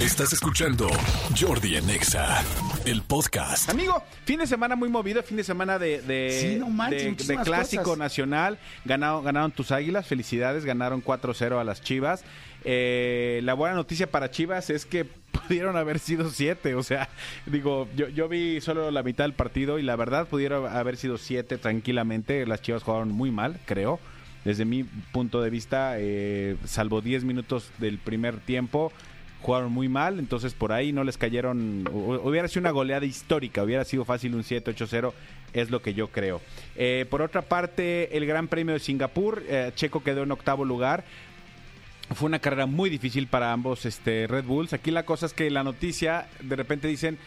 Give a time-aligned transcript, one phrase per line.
[0.00, 0.88] Estás escuchando
[1.38, 2.42] Jordi en Exa,
[2.86, 3.68] el podcast.
[3.68, 7.04] Amigo, fin de semana muy movido, fin de semana de, de, Sí, no manches, de-
[7.04, 7.98] de muchísimas clásico cosas.
[7.98, 8.58] nacional.
[8.86, 12.24] Ganaron, ganaron tus águilas, felicidades, ganaron 4-0 a las Chivas.
[12.64, 15.04] Eh, la buena noticia para Chivas es que
[15.48, 16.74] pudieron haber sido 7.
[16.76, 17.10] O sea,
[17.46, 21.18] digo, yo, yo vi solo la mitad del partido y la verdad pudieron haber sido
[21.18, 22.46] 7 tranquilamente.
[22.46, 24.00] Las Chivas jugaron muy mal, creo.
[24.46, 28.90] Desde mi punto de vista, eh, salvo 10 minutos del primer tiempo,
[29.42, 33.62] jugaron muy mal, entonces por ahí no les cayeron, hu- hubiera sido una goleada histórica,
[33.62, 35.12] hubiera sido fácil un 7-8-0,
[35.52, 36.40] es lo que yo creo.
[36.76, 41.04] Eh, por otra parte, el Gran Premio de Singapur, eh, Checo quedó en octavo lugar.
[42.14, 44.72] Fue una carrera muy difícil para ambos este, Red Bulls.
[44.72, 47.18] Aquí la cosa es que la noticia, de repente dicen,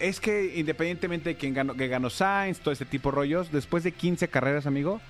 [0.00, 3.84] es que independientemente de quién ganó, que ganó Sainz, todo este tipo de rollos, después
[3.84, 5.00] de 15 carreras, amigo,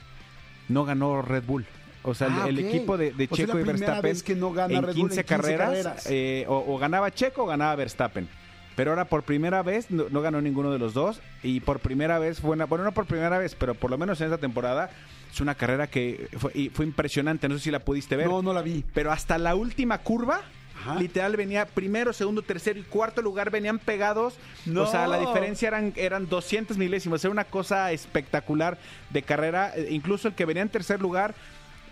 [0.68, 1.64] no ganó Red Bull.
[2.04, 4.34] O sea, el- Ah, el, equipo de, de O sea, Checo y Verstappen vez que
[4.36, 6.06] no gana en Red 15, Bull en 15 carreras, carreras.
[6.10, 8.28] eh, o, o ganaba Checo o ganaba Verstappen.
[8.76, 12.18] Pero ahora por primera vez no, no ganó ninguno de los dos y por primera
[12.18, 14.90] vez fue una, bueno, no por primera vez, pero por lo menos en esta temporada
[15.32, 18.26] es una carrera que fue, y fue impresionante, no sé si la pudiste ver.
[18.28, 18.84] No, no la vi.
[18.92, 20.40] Pero hasta la última curva,
[20.80, 20.96] Ajá.
[20.96, 24.34] literal venía primero, segundo, tercero y cuarto lugar venían pegados.
[24.66, 24.82] No.
[24.82, 27.24] O sea, la diferencia eran, eran 200 milésimos.
[27.24, 28.76] Era una cosa espectacular
[29.10, 29.72] de carrera.
[29.76, 31.34] Eh, Incluso el que venía en tercer lugar,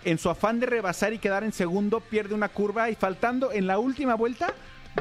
[0.05, 3.67] en su afán de rebasar y quedar en segundo, pierde una curva y faltando en
[3.67, 4.55] la última vuelta.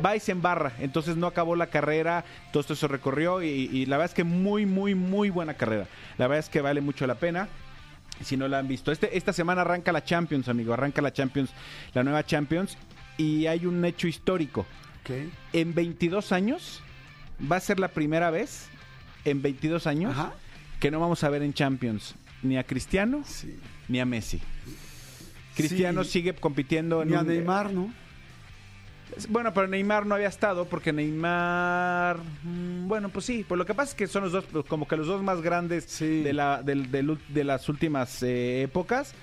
[0.05, 3.85] Va y se embarra, entonces no acabó la carrera, todo esto se recorrió y, y
[3.87, 5.85] la verdad es que muy, muy, muy buena carrera.
[6.17, 7.49] La verdad es que vale mucho la pena
[8.23, 8.93] si no la han visto.
[8.93, 11.49] Este, esta semana arranca la Champions, amigo, arranca la Champions,
[11.93, 12.77] la nueva Champions,
[13.17, 14.61] y hay un hecho histórico.
[15.03, 15.11] Ok.
[15.51, 16.81] En 22 años,
[17.51, 18.69] va a ser la primera vez,
[19.25, 20.31] en 22 años, Ajá.
[20.79, 23.59] que no vamos a ver en Champions ni a Cristiano Sí.
[23.89, 24.39] ni a Messi.
[25.55, 26.11] Cristiano Sí.
[26.11, 27.91] sigue compitiendo en Ni a un- Neymar, ¿no?
[29.27, 33.73] Bueno, pero Neymar no había estado porque Neymar, mm, bueno, pues sí, pues lo que
[33.73, 36.23] pasa es que son los dos, pues, como que los dos más grandes Sí.
[36.23, 39.13] de, la, de las últimas eh, épocas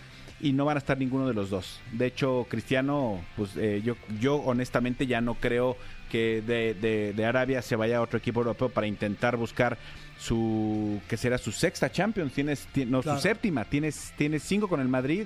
[0.41, 1.80] y no van a estar ninguno de los dos.
[1.92, 5.78] De hecho, Cristiano, pues eh, yo, yo honestamente ya no creo
[6.10, 9.78] que de, de- de Arabia se vaya a otro equipo europeo para intentar buscar
[10.19, 13.19] su, que será su sexta Champions, tienes, ti- no, Claro.
[13.19, 15.24] su séptima, tienes, tienes cinco con el Madrid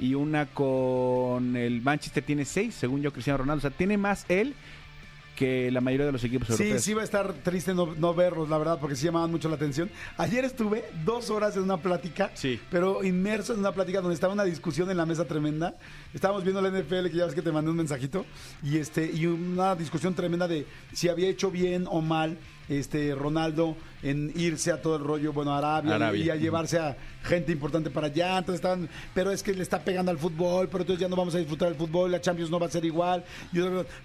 [0.00, 3.58] y una con el Manchester tiene seis, según yo, Cristiano Ronaldo.
[3.58, 4.54] O sea, tiene más él
[5.36, 6.82] que la mayoría de los equipos Sí, europeos.
[6.84, 9.54] sí va a estar triste no, no verlos, la verdad, porque sí llamaban mucho la
[9.56, 9.90] atención.
[10.18, 12.60] Ayer estuve dos horas en una plática, Sí.
[12.70, 15.76] pero inmerso en una plática donde estaba una discusión en la mesa tremenda.
[16.12, 18.26] Estábamos viendo la NFL, que ya ves que te mandé un mensajito,
[18.62, 22.36] y este y una discusión tremenda de si había hecho bien o mal
[22.70, 26.24] este Ronaldo en irse a todo el rollo, bueno, a Arabia, Arabia.
[26.24, 28.38] Y, a llevarse a gente importante para allá.
[28.38, 31.34] Entonces estaban, pero es que le está pegando al fútbol, pero entonces ya no vamos
[31.34, 33.24] a disfrutar del fútbol, la Champions no va a ser igual.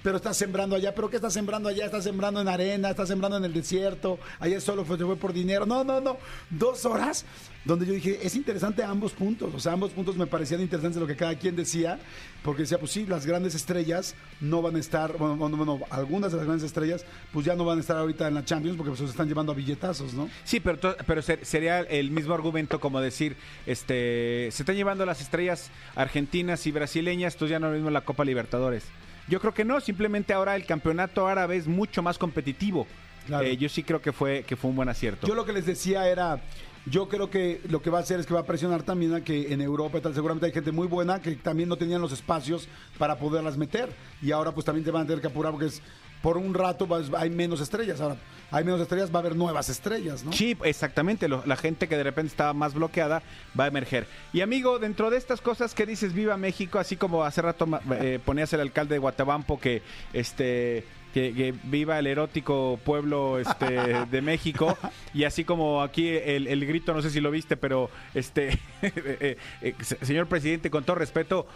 [0.03, 1.86] Pero está sembrando allá, pero ¿qué está sembrando allá?
[1.86, 5.32] Está sembrando en arena, está sembrando en el desierto, allá solo fue, se fue por
[5.32, 5.66] dinero.
[5.66, 6.18] No, no, no.
[6.50, 7.26] Dos horas
[7.66, 9.53] donde yo dije, es interesante ambos puntos.
[9.53, 12.00] O sea, ambos puntos me parecían interesantes lo que cada quien decía,
[12.44, 16.31] porque decía, pues sí, las grandes estrellas no van a estar, bueno, bueno, bueno, algunas
[16.31, 17.03] de las grandes estrellas,
[17.34, 19.52] pues ya no van a estar ahorita en la Champions porque pues se están llevando
[19.52, 20.30] a billetazos, ¿no?
[20.44, 25.22] Sí, pero, pero ser- sería el mismo argumento como decir, este, se están llevando las
[25.22, 28.84] estrellas argentinas y brasileñas, entonces ya no lo mismo la Copa Libertadores.
[29.28, 32.86] Yo creo que no, simplemente ahora el campeonato árabe es mucho más competitivo.
[33.26, 33.44] Claro.
[33.44, 35.26] Eh, yo sí creo que fue, que fue un buen acierto.
[35.26, 36.40] Yo lo que les decía era,
[36.85, 39.22] yo creo que lo que va a hacer es que va a presionar también a
[39.23, 42.12] que en Europa y tal, seguramente hay gente muy buena que también no tenían los
[42.12, 43.90] espacios para poderlas meter.
[44.22, 45.81] Y ahora pues también te van a tener que apurar porque es,
[46.22, 48.01] por un rato vas- hay menos estrellas.
[48.01, 48.18] Ahora,
[48.51, 50.31] hay menos estrellas, va a haber nuevas estrellas, ¿no?
[50.31, 51.28] Sí, exactamente.
[51.28, 53.23] la gente que de repente estaba más bloqueada
[53.59, 54.07] va a emerger.
[54.34, 57.67] Y amigo, dentro de estas cosas que dices, viva México, así como hace rato
[58.00, 59.81] eh, ponías el alcalde de Guatabampo que
[60.13, 60.85] este
[61.16, 64.78] que, que viva el erótico pueblo este, de México
[65.14, 68.50] y así como aquí el, el grito, no sé si lo viste, pero este
[68.81, 71.48] eh, eh, se- señor presidente, con todo respeto,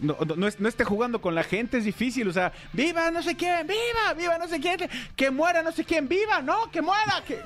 [0.00, 2.26] no, no, no no esté jugando con la gente, es difícil.
[2.28, 4.78] O sea, viva no sé quién, viva, viva no sé quién,
[5.14, 7.22] que muera no sé quién, viva, no, que muera.
[7.26, 7.38] Que,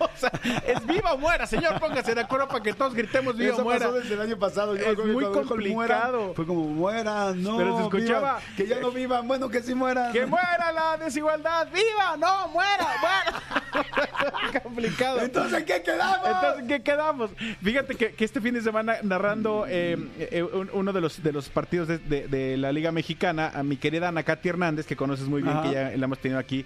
[0.14, 0.32] o sea,
[0.66, 3.64] es viva o muera, señor, póngase de acuerdo para que todos gritemos viva Eso o
[3.64, 3.86] muera.
[3.86, 4.74] pasó desde el año pasado.
[4.76, 6.34] Yo Es muy muera, complicado.
[6.34, 7.56] fue como, mueran, no.
[7.58, 10.12] Pero se escuchaba- que ya no vivan, bueno, que sí mueran.
[10.12, 14.62] Que muera la desigualdad, viva, no, muera, muera.
[14.62, 15.20] complicado.
[15.20, 16.26] Entonces, ¿en qué quedamos?
[16.28, 17.30] Entonces, ¿qué quedamos?
[17.62, 21.32] Fíjate que, que este fin de semana, narrando eh, eh, un- uno de los, de
[21.32, 24.96] los partidos de, de- de la Liga Mexicana, a mi querida Ana Katy Hernández, que
[24.96, 25.62] conoces muy bien, Ajá.
[25.68, 26.64] que ya la hemos tenido aquí,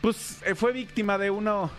[0.00, 1.70] pues eh, fue víctima de uno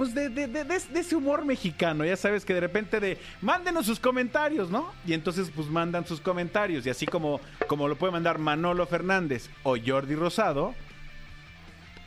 [0.00, 3.18] pues de, de, de, de- de ese humor mexicano, ya sabes que de repente de
[3.42, 4.90] mándenos sus comentarios, ¿no?
[5.06, 9.50] Y entonces pues mandan sus comentarios y así como, como lo puede mandar Manolo Fernández
[9.62, 10.74] o Jordi Rosado,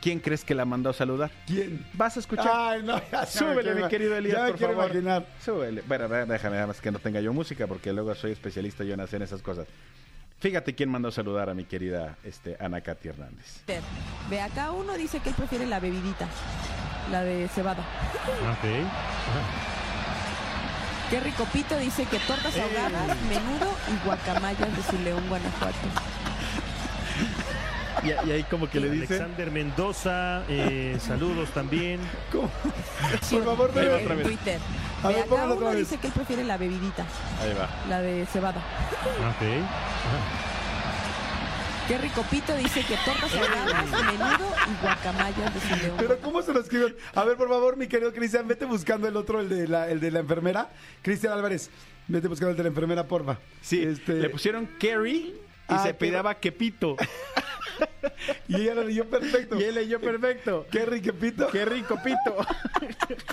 [0.00, 1.30] ¿quién crees que la mandó a saludar?
[1.46, 1.86] ¿Quién?
[1.92, 2.50] Vas a escuchar.
[2.52, 4.90] Ay, no, ya, ya me Súbele, mi querido Elías, ya me por quiero favor.
[4.90, 5.26] imaginar.
[5.44, 5.82] Súbele.
[5.86, 9.00] Bueno, déjame nada más que no tenga yo música, porque luego soy especialista yo en
[9.02, 9.68] hacer esas cosas.
[10.40, 13.62] Fíjate quién mandó a saludar a mi querida este, Ana Katy Hernández.
[14.28, 16.28] Ve acá uno dice que él prefiere la bebidita,
[17.10, 17.82] la de cebada.
[18.52, 18.64] Ok.
[21.10, 25.74] Qué rico pito dice que tortas ahogadas, menudo y guacamayas de su León, Guanajuato.
[28.02, 29.14] Y, y ahí como que le dice...
[29.14, 32.00] Alexander Mendoza, eh, saludos también.
[32.32, 32.50] ¿Cómo?
[33.22, 34.26] Sí, Por favor, bebe otra vez.
[34.26, 34.60] Twitter.
[35.02, 35.88] A Ve ver, acá póngalo otra uno vez.
[35.88, 37.04] dice que él prefiere la bebidita,
[37.42, 37.68] Ahí va.
[37.88, 38.58] la de cebada.
[38.58, 40.53] Ok.
[41.88, 45.96] Qué rico pito dice que tortas ahogadas, menudo y guacamayas de su León.
[45.98, 46.96] Pero ¿cómo se lo escriben?
[47.14, 50.00] A ver, por favor, mi querido Cristian, vete buscando el otro, el de la, el
[50.00, 50.70] de la enfermera.
[51.02, 51.70] Cristian Álvarez,
[52.08, 53.38] vete buscando el de la enfermera, porfa.
[53.60, 55.34] Sí, Este, le pusieron Kerry y
[55.68, 56.96] Ah, se pero- pedaba Quepito.
[58.48, 59.58] Y ella lo leyó perfecto.
[59.58, 60.66] y él leyó perfecto.
[60.70, 61.48] Qué riquepito.
[61.48, 62.36] Qué rico pito.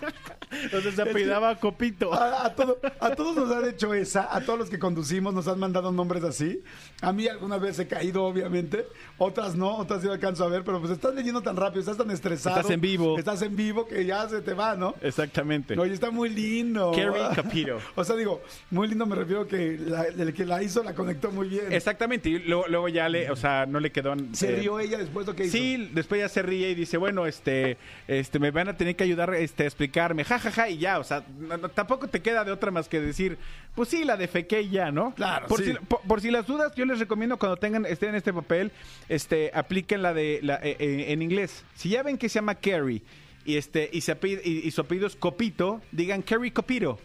[0.64, 2.14] Entonces se apellidaba Copito.
[2.14, 5.48] A, a todo- a todos nos han hecho esa, a todos los que conducimos nos
[5.48, 6.62] han mandado nombres así.
[7.02, 8.86] A mí algunas veces he caído, obviamente,
[9.18, 12.12] otras no, otras sí alcanzo a ver, pero pues estás leyendo tan rápido, estás tan
[12.12, 12.58] estresado.
[12.58, 13.18] Estás en vivo.
[13.18, 14.94] Estás en vivo que ya se te va, ¿no?
[15.02, 15.80] Exactamente.
[15.80, 16.92] Oye, está muy lindo.
[16.92, 17.80] Kerry Capito.
[17.96, 18.42] O sea, digo,
[18.72, 21.72] muy lindo me refiero que la- el que la hizo la conectó muy bien.
[21.72, 22.30] Exactamente.
[22.30, 24.14] Y luego, luego ya le, o sea, no le quedó.
[24.34, 25.52] Se eh, rió ella después lo que hizo.
[25.58, 27.78] Sí, después ya se ríe y dice, bueno, este,
[28.08, 31.00] este, me van a tener que ayudar este, a explicarme, ja, ja, ja, y ya,
[31.00, 33.38] o sea, no- no, tampoco te queda de otra más que decir,
[33.76, 35.14] pues sí, la defequé y ya, ¿no?
[35.16, 35.72] Claro, Por, sí.
[35.72, 38.72] si, por, por si las dudas, yo les recomiendo cuando tengan, estén en este papel,
[39.10, 41.64] este, apliquen la de, la, eh, eh, en inglés.
[41.76, 43.02] Si ya ven que se llama Carrie
[43.46, 47.00] y este, y, se y, y su apellido es Copito, digan Carrie Copito.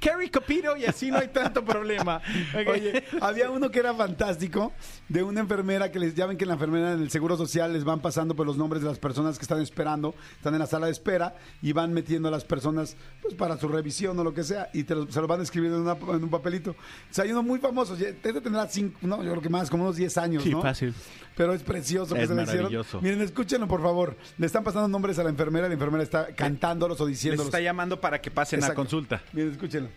[0.00, 2.20] Carrie Copito y así no hay tanto problema.
[2.66, 4.72] Oye, había uno que era fantástico,
[5.08, 7.72] de una enfermera que les, ya ven que en la enfermera en el Seguro Social
[7.72, 10.66] les van pasando por los nombres de las personas que están esperando, están en la
[10.66, 14.32] sala de espera y van metiendo a las personas pues para su revisión o lo
[14.32, 16.70] que sea y te lo- se lo van escribiendo en, una- en un papelito.
[16.70, 16.74] O
[17.14, 19.96] sea, hay uno muy famoso, debe tener cinco, no, yo creo que más, como unos
[19.96, 20.62] 10 años, Sí, ¿no?
[20.62, 20.94] fácil.
[21.40, 22.64] Pero es precioso que Es se le hicieron.
[22.64, 23.00] maravilloso.
[23.00, 24.14] Miren, escúchenlo, por favor.
[24.36, 27.46] Le están pasando nombres a la enfermera, la enfermera está cantándolos o Les diciéndolos.
[27.46, 28.76] está llamando para que pasen a Exacto.
[28.82, 29.22] consulta.
[29.32, 29.88] Miren, escúchenlo.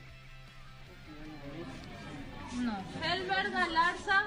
[2.61, 2.77] No.
[3.03, 4.23] Helber Galarza.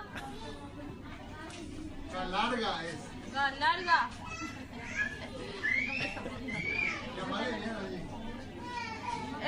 [2.13, 3.33] Galarga es.
[3.33, 4.11] Galarga.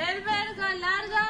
[0.07, 1.23] Elber Galarga.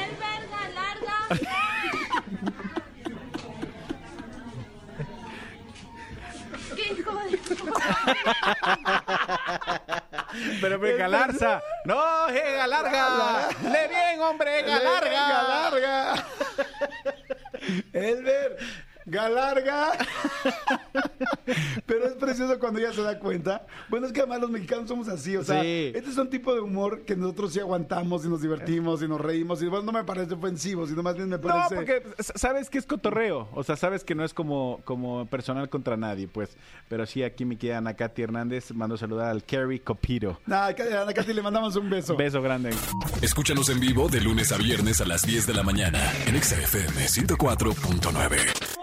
[0.00, 1.18] Elber Galarga.
[6.76, 7.38] ¿Qué hijo de
[10.60, 11.62] Pero, pero Galarza.
[11.84, 13.48] No, es Galarga.
[13.62, 15.28] Le bien, hombre, Galarga.
[15.28, 16.24] Galarga.
[17.92, 18.56] Elber,
[19.06, 19.92] Galarga.
[21.86, 23.66] Pero es precioso cuando ella se da cuenta.
[23.88, 25.92] Bueno, es que además los mexicanos somos así, o sea, Sí.
[25.94, 29.20] este es un tipo de humor que nosotros sí aguantamos y nos divertimos y nos
[29.20, 29.62] reímos.
[29.62, 31.74] Y bueno, no me parece ofensivo, sino más bien me No, parece.
[31.76, 33.48] porque s- sabes que es cotorreo.
[33.52, 36.56] O sea, sabes que no es como, como personal contra nadie, pues.
[36.88, 38.72] Pero sí, aquí me queda Ana Katy Hernández.
[38.72, 40.40] Mando saludar al Kerry Copito.
[40.46, 42.16] Nada, a Ana Katy le mandamos un beso.
[42.16, 42.70] Beso grande.
[43.22, 46.56] Escúchanos en vivo de lunes a viernes a las 10 de la mañana en Exa
[46.56, 48.73] FM 104.9.